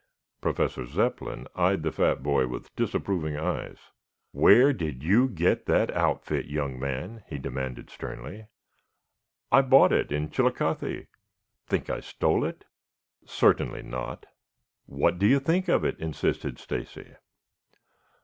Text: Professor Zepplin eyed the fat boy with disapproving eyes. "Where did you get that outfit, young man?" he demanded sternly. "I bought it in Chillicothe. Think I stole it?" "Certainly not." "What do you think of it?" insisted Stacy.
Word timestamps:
Professor 0.41 0.83
Zepplin 0.87 1.47
eyed 1.55 1.83
the 1.83 1.91
fat 1.91 2.23
boy 2.23 2.47
with 2.47 2.75
disapproving 2.75 3.37
eyes. 3.37 3.91
"Where 4.31 4.73
did 4.73 5.03
you 5.03 5.27
get 5.29 5.67
that 5.67 5.91
outfit, 5.91 6.47
young 6.47 6.79
man?" 6.79 7.21
he 7.27 7.37
demanded 7.37 7.91
sternly. 7.91 8.47
"I 9.51 9.61
bought 9.61 9.93
it 9.93 10.11
in 10.11 10.31
Chillicothe. 10.31 11.05
Think 11.67 11.91
I 11.91 11.99
stole 11.99 12.43
it?" 12.43 12.65
"Certainly 13.27 13.83
not." 13.83 14.25
"What 14.87 15.19
do 15.19 15.27
you 15.27 15.39
think 15.39 15.67
of 15.67 15.85
it?" 15.85 15.99
insisted 15.99 16.57
Stacy. 16.57 17.13